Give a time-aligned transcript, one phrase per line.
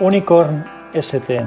[0.00, 1.44] Unicorn ST.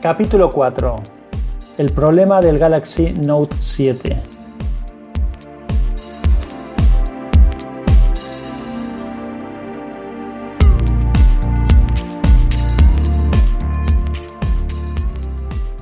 [0.00, 1.02] Capítulo 4.
[1.78, 4.41] El problema del Galaxy Note 7.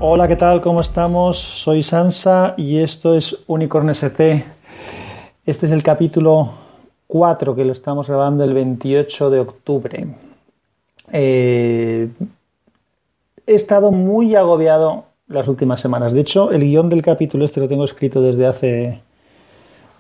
[0.03, 0.63] Hola, ¿qué tal?
[0.63, 1.39] ¿Cómo estamos?
[1.39, 4.45] Soy Sansa y esto es Unicorn ST.
[5.45, 6.53] Este es el capítulo
[7.07, 10.07] 4 que lo estamos grabando el 28 de octubre.
[11.13, 12.09] Eh,
[13.47, 16.15] he estado muy agobiado las últimas semanas.
[16.15, 19.03] De hecho, el guion del capítulo este lo tengo escrito desde hace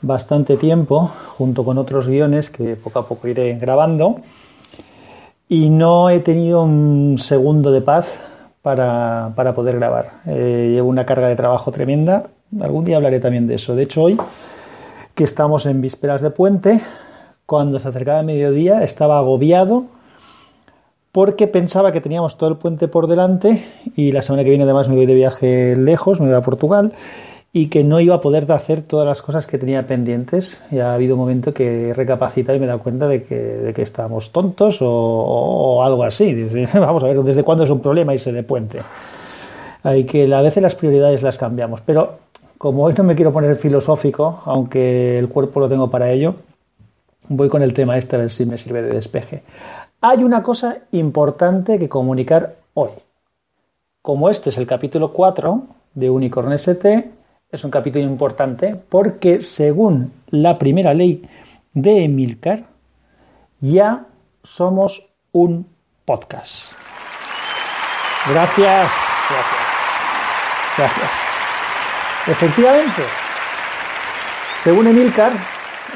[0.00, 4.22] bastante tiempo, junto con otros guiones que poco a poco iré grabando.
[5.46, 8.06] Y no he tenido un segundo de paz
[8.62, 10.22] para, para poder grabar.
[10.26, 12.26] Eh, llevo una carga de trabajo tremenda.
[12.60, 13.74] Algún día hablaré también de eso.
[13.74, 14.18] De hecho, hoy,
[15.14, 16.80] que estamos en vísperas de puente,
[17.46, 19.84] cuando se acercaba el mediodía, estaba agobiado
[21.12, 23.64] porque pensaba que teníamos todo el puente por delante
[23.96, 26.92] y la semana que viene además me voy de viaje lejos, me voy a Portugal
[27.52, 30.62] y que no iba a poder hacer todas las cosas que tenía pendientes.
[30.70, 33.34] Y ha habido un momento que he recapacitado y me he dado cuenta de que,
[33.34, 36.48] de estábamos tontos o, algo así.
[36.74, 38.80] vamos a ver, ¿desde cuándo es un problema irse de puente?
[39.82, 41.80] Hay que a veces las prioridades las cambiamos.
[41.80, 42.18] Pero
[42.56, 46.36] como hoy no me quiero poner filosófico, aunque el cuerpo lo tengo para ello,
[47.28, 49.42] voy con el tema este a ver si me sirve de despeje.
[50.02, 52.90] Hay una cosa importante que comunicar hoy.
[54.02, 55.62] Como este es el capítulo 4
[55.94, 57.10] de Unicorn ST,
[57.52, 61.28] es un capítulo importante porque según la primera ley
[61.72, 62.64] de Emilcar,
[63.60, 64.06] ya
[64.42, 65.66] somos un
[66.04, 66.72] podcast.
[68.28, 68.90] Gracias,
[69.30, 69.66] gracias,
[70.76, 71.10] gracias.
[72.28, 73.02] Efectivamente,
[74.62, 75.32] según Emilcar,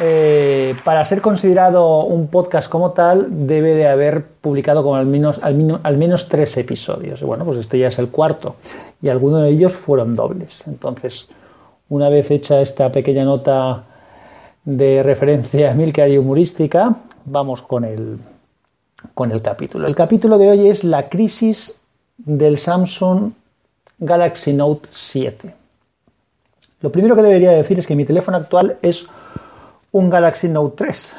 [0.01, 5.39] eh, para ser considerado un podcast como tal, debe de haber publicado como al menos,
[5.41, 7.23] al, menos, al menos tres episodios.
[7.23, 8.57] Bueno, pues este ya es el cuarto
[9.01, 10.67] y algunos de ellos fueron dobles.
[10.67, 11.29] Entonces,
[11.89, 13.85] una vez hecha esta pequeña nota
[14.65, 18.19] de referencia Milcar y humorística, vamos con el,
[19.13, 19.87] con el capítulo.
[19.87, 21.79] El capítulo de hoy es la crisis
[22.17, 23.33] del Samsung
[23.99, 25.55] Galaxy Note 7.
[26.81, 29.07] Lo primero que debería decir es que mi teléfono actual es
[29.93, 31.15] un Galaxy Note 3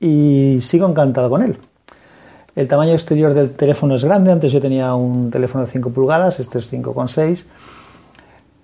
[0.00, 1.58] y sigo encantado con él.
[2.56, 6.40] El tamaño exterior del teléfono es grande, antes yo tenía un teléfono de 5 pulgadas,
[6.40, 7.79] este es 5,6 Mm,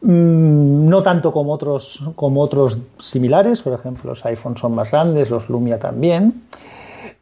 [0.07, 5.49] no tanto como otros, como otros similares, por ejemplo, los iPhones son más grandes, los
[5.49, 6.43] Lumia también,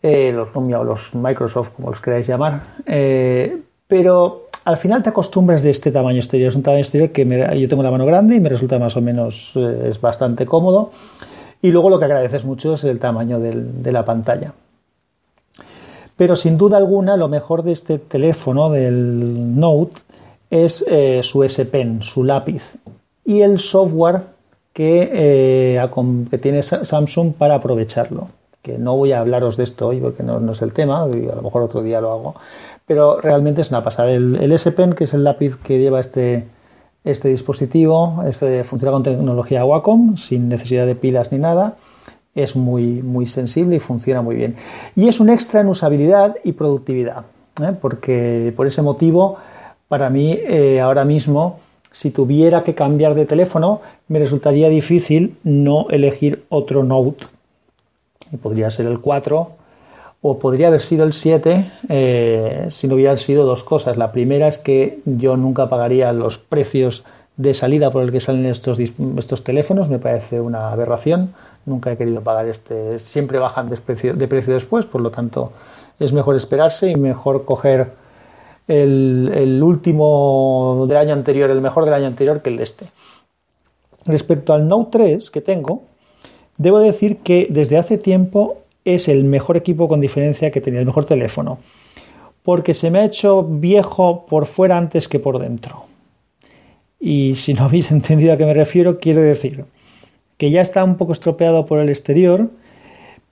[0.02, 5.08] eh, los Lumia o los Microsoft, como los queráis llamar, eh, pero al final te
[5.08, 6.50] acostumbras de este tamaño exterior.
[6.50, 7.24] Es un tamaño exterior que
[7.58, 10.90] yo tengo la mano grande y me resulta más o menos, eh, es bastante cómodo.
[11.62, 14.52] Y luego lo que agradeces mucho es el tamaño de la pantalla.
[16.16, 19.96] Pero sin duda alguna, lo mejor de este teléfono, del Note,
[20.54, 22.76] es eh, su S Pen, su lápiz,
[23.24, 24.22] y el software
[24.72, 28.28] que, eh, tiene Samsung para aprovecharlo.
[28.62, 31.34] Que no voy a hablaros de esto hoy porque no, es el tema, y a
[31.34, 32.34] lo mejor otro día lo hago,
[32.86, 34.12] pero realmente es una pasada.
[34.12, 36.46] El, el S Pen, que es el lápiz que lleva este,
[37.02, 41.74] este dispositivo, este funciona con tecnología Wacom, sin necesidad de pilas ni nada.
[42.36, 44.54] Es muy, muy sensible y funciona muy bien.
[44.94, 47.24] Y es un extra en usabilidad y productividad,
[47.60, 47.72] ¿eh?
[47.80, 49.38] porque por ese motivo
[49.88, 51.60] para mí eh, ahora mismo,
[51.92, 57.26] si tuviera que cambiar de teléfono, me resultaría difícil no elegir otro Note.
[58.32, 59.50] Y podría ser el 4
[60.22, 63.96] o podría haber sido el 7 eh, si no hubieran sido dos cosas.
[63.96, 67.04] La primera es que yo nunca pagaría los precios
[67.36, 71.34] de salida por el que salen estos, estos teléfonos, me parece una aberración.
[71.66, 75.52] Nunca he querido pagar este, siempre bajan de precio, de precio después, por lo tanto
[75.98, 77.92] es mejor esperarse y mejor coger
[78.68, 82.86] el, último del año anterior, el mejor del año anterior que el de este.
[84.06, 85.82] Respecto al Note 3 que tengo,
[86.56, 90.86] debo decir que desde hace tiempo es el mejor equipo con diferencia que tenía, el
[90.86, 91.58] mejor teléfono,
[92.42, 95.84] porque se me ha hecho viejo por fuera antes que por dentro.
[97.00, 99.64] Y si no habéis entendido a qué me refiero, quiero decir
[100.36, 102.50] que ya está un poco estropeado por el exterior,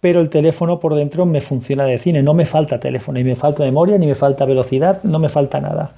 [0.02, 3.36] pero el teléfono por dentro me funciona de cine, no me falta teléfono, ni me
[3.36, 5.92] falta memoria, ni me falta velocidad, no me falta nada.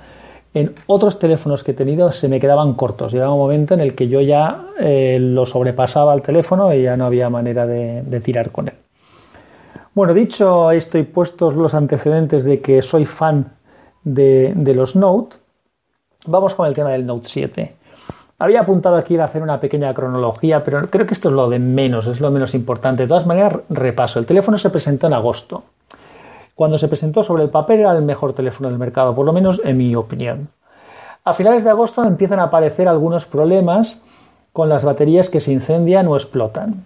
[0.53, 3.95] En otros teléfonos que he tenido se me quedaban cortos, llegaba un momento en el
[3.95, 8.51] que yo ya eh, lo sobrepasaba al teléfono y ya no había manera de, tirar
[8.51, 8.75] con él.
[9.95, 13.55] Bueno, dicho esto y puestos los antecedentes de que soy fan
[14.03, 15.37] de, de los Note,
[16.27, 17.75] vamos con el tema del Note 7.
[18.39, 21.61] Había apuntado aquí a hacer una pequeña cronología, pero creo que esto es lo de
[21.61, 23.05] menos, es lo menos importante.
[23.05, 24.19] De todas maneras, repaso.
[24.19, 25.63] El teléfono se presentó en agosto.
[26.55, 29.61] Cuando se presentó sobre el papel era el mejor teléfono del mercado, por lo menos
[29.65, 30.49] en mi opinión.
[31.25, 34.03] A finales de agosto empiezan a aparecer algunos problemas
[34.53, 36.85] con las baterías que se incendian o explotan.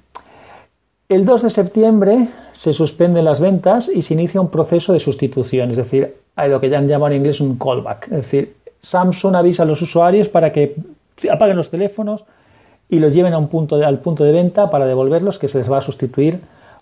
[1.08, 5.70] El 2 de septiembre se suspenden las ventas y se inicia un proceso de sustitución,
[5.70, 9.34] es decir, hay lo que ya han llamado en inglés un callback, es decir, Samsung
[9.34, 10.76] avisa a los usuarios para que
[11.30, 12.24] apaguen los teléfonos
[12.88, 15.70] y los lleven a un punto al punto de venta para devolverlos que se les
[15.70, 16.40] va a sustituir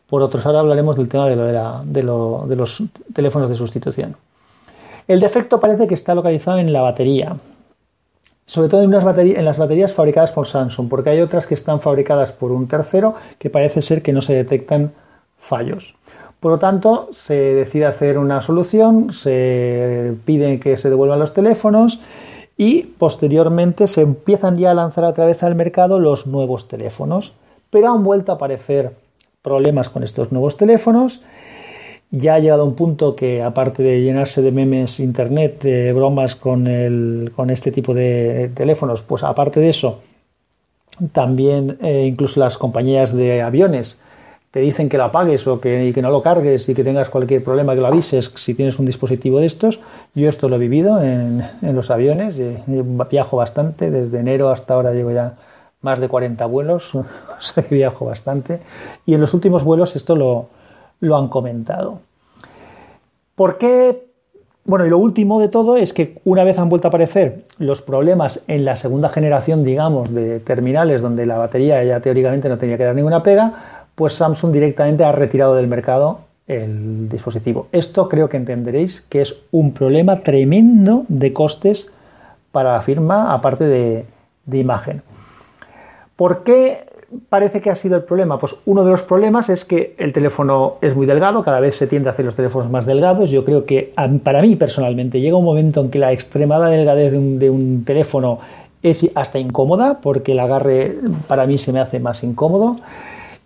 [0.09, 0.47] por otros.
[0.47, 4.17] Ahora hablaremos del tema de, de los teléfonos de sustitución.
[5.09, 7.37] El defecto parece que está localizado en la batería,
[8.45, 12.33] sobre todo en, en, las baterías fabricadas por Samsung, porque hay otras que están fabricadas
[12.33, 14.93] por un tercero que parece ser que no se detectan
[15.39, 15.95] fallos.
[16.41, 22.01] Por lo tanto, se decide hacer una solución, se pide que se devuelvan los teléfonos
[22.57, 27.33] y posteriormente se empiezan ya a lanzar a través al mercado los nuevos teléfonos.
[27.71, 28.93] Pero han vuelto a aparecer
[29.43, 31.21] problemas con estos nuevos teléfonos
[32.11, 36.67] ya ha llegado un punto que, aparte de llenarse de memes internet, de bromas con,
[36.67, 40.01] el, con este tipo de teléfonos, pues aparte de eso,
[41.13, 43.99] también eh, incluso las compañías de aviones
[44.57, 47.11] te dicen que lo apagues o que, y que no lo cargues y que tengas
[47.11, 49.81] cualquier problema que lo avises si tienes un dispositivo de estos.
[50.15, 54.95] Yo esto lo he vivido en, en los aviones, viajo bastante, desde enero hasta ahora
[54.95, 55.35] llevo ya
[55.83, 57.05] más de 40 vuelos, o
[57.39, 58.61] sea que viajo bastante.
[59.05, 60.47] Y en los últimos vuelos esto lo,
[61.01, 62.01] lo han comentado.
[63.35, 64.07] ¿Por qué?
[64.65, 67.83] Bueno, y lo último de todo es que una vez han vuelto a aparecer los
[67.83, 72.79] problemas en la segunda generación, digamos, de terminales donde la batería ya teóricamente no tenía
[72.79, 77.67] que dar ninguna pega, pues Samsung directamente ha retirado del mercado el dispositivo.
[77.73, 81.91] Esto creo que entenderéis que es un problema tremendo de costes
[82.53, 84.07] para la firma, aparte de,
[84.53, 85.03] imagen.
[86.15, 86.87] ¿Por qué
[87.29, 88.39] parece que ha sido el problema?
[88.39, 91.87] Pues uno de los problemas es que el teléfono es muy delgado, cada vez se
[91.87, 93.31] tiende a hacer los teléfonos más delgados.
[93.31, 93.93] Yo creo que
[94.23, 98.39] para mí personalmente llega un momento en que la extremada delgadez de un, teléfono
[98.83, 100.97] es hasta incómoda, porque el agarre
[101.27, 102.77] para mí se me hace más incómodo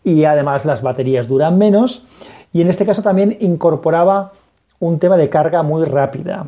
[0.04, 2.04] y además las baterías duran menos.
[2.52, 4.32] Y en este caso también incorporaba
[4.78, 6.46] un tema de carga muy rápida.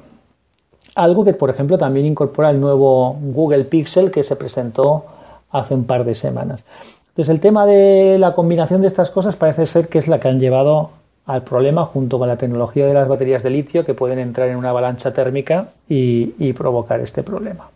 [0.94, 5.04] Algo que, por ejemplo, también incorpora el nuevo Google Pixel que se presentó
[5.50, 6.64] hace un par de semanas.
[7.08, 10.28] Entonces el tema de la combinación de estas cosas parece ser que es la que
[10.28, 10.90] han llevado
[11.26, 14.56] al problema junto con la tecnología de las baterías de litio que pueden entrar en
[14.56, 17.68] una avalancha térmica y, provocar este problema.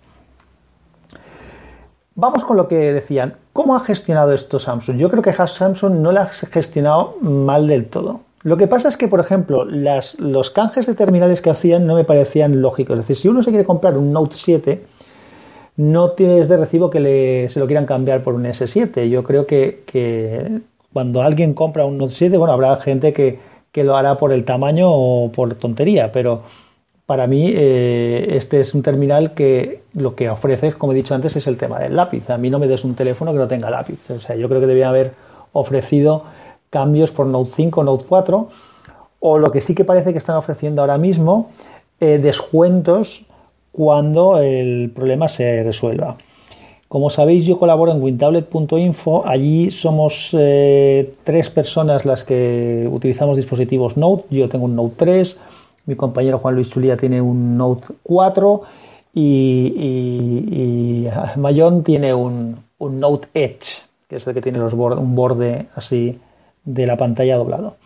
[2.14, 3.34] Vamos con lo que decían.
[3.56, 4.98] ¿Cómo ha gestionado esto Samsung?
[4.98, 8.20] Yo creo que Samsung no lo ha gestionado mal del todo.
[8.42, 12.04] Lo que pasa es que, por ejemplo, los canjes de terminales que hacían no me
[12.04, 12.98] parecían lógicos.
[12.98, 14.84] Es decir, si uno se quiere comprar un Note 7,
[15.78, 19.08] no tienes de recibo que se lo quieran cambiar por un S7.
[19.08, 20.60] Yo creo que,
[20.92, 23.38] cuando alguien compra un Note 7, bueno, habrá gente que,
[23.82, 26.42] lo hará por el tamaño o por tontería, pero
[27.06, 31.36] para mí eh, este es un terminal que lo que ofrece, como he dicho antes,
[31.36, 32.28] es el tema del lápiz.
[32.30, 33.98] A mí no me des un teléfono que no tenga lápiz.
[34.10, 35.12] O sea, yo creo que debía haber
[35.52, 36.24] ofrecido
[36.68, 38.48] cambios por Note 5, Note 4,
[39.20, 41.50] o lo que sí que parece que están ofreciendo ahora mismo,
[42.00, 43.24] eh, descuentos
[43.70, 46.16] cuando el problema se resuelva.
[46.88, 49.26] Como sabéis, yo colaboro en wintablet.info.
[49.26, 54.24] Allí somos eh, tres personas las que utilizamos dispositivos Note.
[54.30, 55.38] Yo tengo un Note 3,
[55.86, 58.62] mi compañero Juan Luis Chulía tiene un Note 4
[59.14, 66.20] y, Mayón tiene un, Note Edge, que es el que tiene un borde así
[66.64, 67.76] de la pantalla doblado.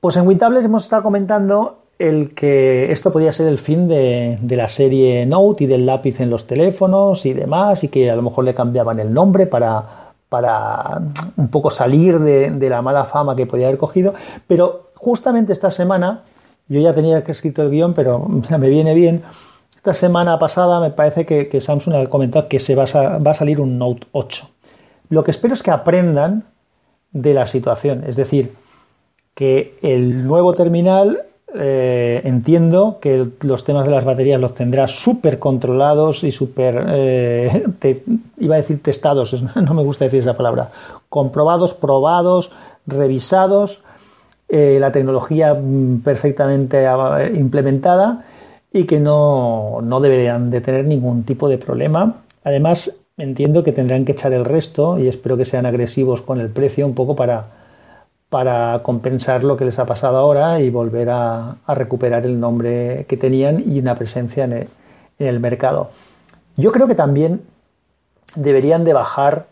[0.00, 4.68] Pues en WinTablets hemos estado comentando el que esto podía ser el fin de, la
[4.68, 8.44] serie Note y del lápiz en los teléfonos y demás, y que a lo mejor
[8.44, 11.00] le cambiaban el nombre para, para
[11.36, 14.14] un poco salir de, la mala fama que podía haber cogido.
[14.48, 16.22] Pero justamente esta semana,
[16.68, 18.20] yo ya tenía que escrito el guion, pero
[18.58, 19.22] me viene bien.
[19.74, 23.78] Esta semana pasada me parece que, Samsung ha comentado que se va a, salir un
[23.78, 24.48] Note 8.
[25.08, 26.44] Lo que espero es que aprendan
[27.10, 28.54] de la situación, es decir,
[29.34, 35.38] que el nuevo terminal eh, entiendo que los temas de las baterías los tendrá súper
[35.38, 37.64] controlados y súper, eh,
[38.38, 40.70] iba a decir testados, no me gusta decir esa palabra,
[41.08, 42.52] comprobados, probados,
[42.86, 43.82] revisados,
[44.52, 46.86] eh, la tecnología mm, perfectamente
[47.34, 48.24] implementada
[48.72, 52.22] y que no, no deberían de tener ningún tipo de problema.
[52.44, 56.50] Además, entiendo que tendrán que echar el resto y espero que sean agresivos con el
[56.50, 57.62] precio un poco para
[58.32, 63.18] para compensar lo que les ha pasado ahora y volver a, recuperar el nombre que
[63.18, 64.68] tenían y una presencia en
[65.18, 65.90] el, mercado.
[66.56, 67.42] Yo creo que también
[68.34, 69.48] deberían de bajar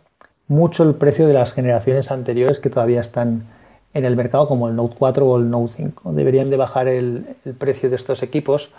[0.49, 3.43] mucho el precio de las generaciones anteriores que todavía están
[3.93, 6.13] en el mercado, como el Note 4 o el Note 5.
[6.13, 7.25] Deberían de bajar el,
[7.59, 8.71] precio de estos equipos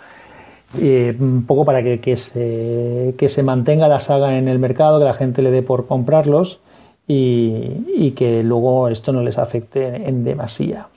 [0.80, 5.42] eh, un poco para que, se, mantenga la saga en el mercado, que la gente
[5.42, 6.60] le dé por comprarlos
[7.06, 10.88] y, que luego esto no les afecte en demasía.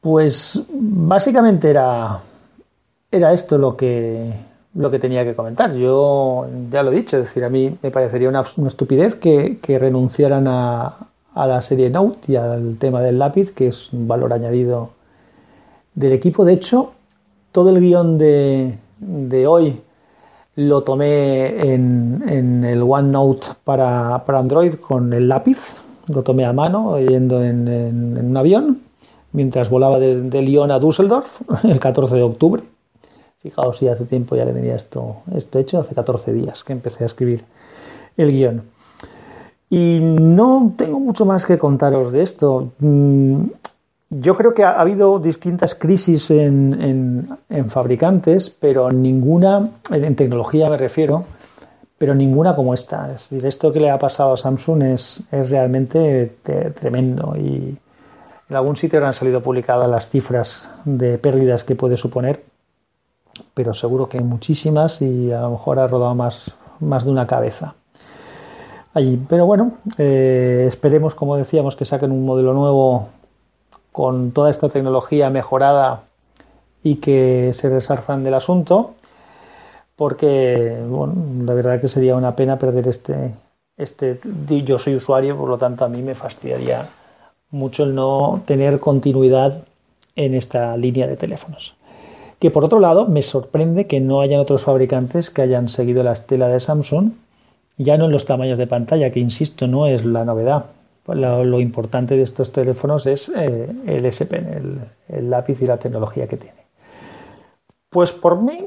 [0.00, 2.20] Pues básicamente era,
[3.10, 4.32] era esto lo que,
[4.76, 5.74] lo que tenía que comentar.
[5.74, 10.46] Yo ya lo he dicho, es decir, a mí me parecería una, estupidez que, renunciaran
[10.48, 11.08] a,
[11.44, 14.90] la serie Note y al tema del lápiz, que es un valor añadido
[15.94, 16.44] del equipo.
[16.44, 16.92] De hecho,
[17.50, 18.78] todo el guion de,
[19.46, 19.80] hoy
[20.54, 25.76] lo tomé en, el OneNote para, para, Android con el lápiz,
[26.06, 28.82] lo tomé a mano yendo en, en un avión
[29.32, 32.62] mientras volaba de, de Lyon a Düsseldorf el 14 de octubre
[33.46, 37.04] Fijaos si hace tiempo ya le tenía esto, esto hecho, hace 14 días que empecé
[37.04, 37.44] a escribir
[38.16, 38.62] el guion.
[39.76, 42.72] Y no tengo mucho más que contaros de esto.
[42.78, 43.42] Mm,
[44.08, 47.28] yo creo que ha habido distintas crisis en,
[47.68, 51.24] fabricantes, pero ninguna, en tecnología me refiero,
[51.98, 53.12] pero ninguna como esta.
[53.12, 56.38] Es decir, esto que le ha pasado a Samsung es, realmente
[56.80, 57.76] tremendo y
[58.48, 62.44] en algún sitio han salido publicadas las cifras de pérdidas que puede suponer
[63.52, 67.26] pero seguro que hay muchísimas y a lo mejor ha rodado más, más de una
[67.26, 67.74] cabeza
[69.28, 73.08] Pero bueno, eh, esperemos, como decíamos, que saquen un modelo nuevo
[73.92, 76.04] con toda esta tecnología mejorada
[76.82, 78.94] y que se resarzan del asunto,
[79.96, 80.78] porque
[81.44, 83.34] la verdad que sería una pena perder este,
[83.76, 84.18] este.
[84.64, 86.88] Yo soy usuario, por lo tanto a mí me fastidiaría
[87.50, 89.64] mucho el no tener continuidad
[90.14, 91.74] en esta línea de teléfonos.
[92.38, 96.12] Que por otro lado, me sorprende que no hayan otros fabricantes que hayan seguido la
[96.12, 97.12] estela de Samsung,
[97.78, 100.66] ya no en los tamaños de pantalla, que insisto, no es la novedad.
[101.06, 106.26] Lo, importante de estos teléfonos es eh, el S Pen, el, lápiz y la tecnología
[106.26, 106.66] que tiene.
[107.90, 108.66] Pues por mí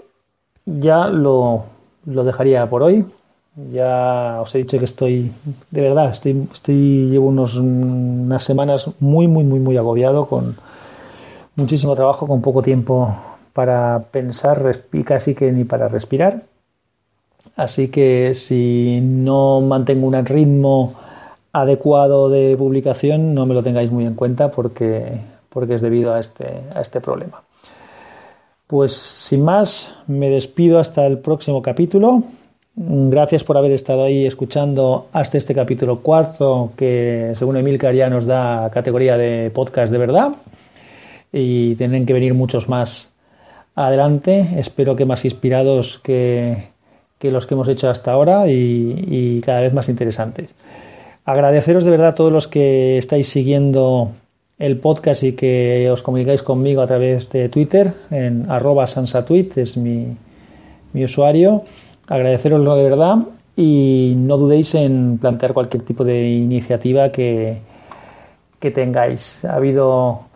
[0.65, 1.65] ya lo,
[2.05, 3.05] dejaría por hoy.
[3.73, 5.31] Ya os he dicho que estoy,
[5.69, 10.55] de verdad, estoy, estoy llevo unos, unas semanas muy, muy, muy, muy agobiado con
[11.57, 13.13] muchísimo trabajo, con poco tiempo
[13.51, 16.43] para pensar y casi que ni para respirar.
[17.55, 20.95] Así que si no mantengo un ritmo
[21.51, 26.19] adecuado de publicación, no me lo tengáis muy en cuenta porque, porque es debido a
[26.19, 27.43] este, a este problema.
[28.67, 32.23] Pues sin más, me despido hasta el próximo capítulo.
[32.75, 38.25] Gracias por haber estado ahí escuchando hasta este capítulo cuarto, que según Emilcar ya nos
[38.25, 40.33] da categoría de podcast de verdad.
[41.33, 43.11] Y tienen que venir muchos más
[43.75, 44.47] adelante.
[44.57, 46.69] Espero que más inspirados que,
[47.21, 50.53] los que hemos hecho hasta ahora y, cada vez más interesantes.
[51.25, 54.11] Agradeceros de verdad a todos los que estáis siguiendo
[54.57, 59.77] el podcast y que os comunicáis conmigo a través de Twitter en arroba sansatweet, es
[59.77, 60.17] mi,
[60.93, 61.63] mi usuario.
[62.07, 63.17] Agradeceroslo de verdad
[63.55, 67.59] y no dudéis en plantear cualquier tipo de iniciativa que,
[68.59, 69.43] que tengáis.
[69.45, 70.28] Ha habido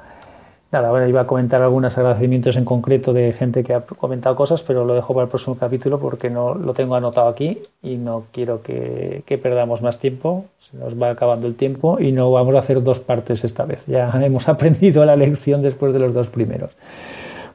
[0.73, 4.63] Nada, bueno, iba a comentar algunos agradecimientos en concreto de gente que ha comentado cosas,
[4.63, 8.23] pero lo dejo para el próximo capítulo porque no lo tengo anotado aquí y no
[8.31, 10.45] quiero que, perdamos más tiempo.
[10.59, 13.85] Se nos va acabando el tiempo y no vamos a hacer dos partes esta vez.
[13.85, 16.71] Ya hemos aprendido la lección después de los dos primeros.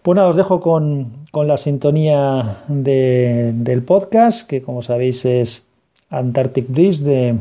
[0.02, 5.66] Pues os dejo con, la sintonía del podcast, que como sabéis es
[6.08, 7.34] Antarctic Breeze de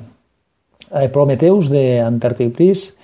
[0.95, 2.95] eh, Prometheus de Antarctic Breeze.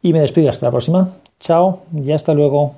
[0.00, 1.10] Y me despido hasta la próxima.
[1.40, 2.74] Chao y hasta luego.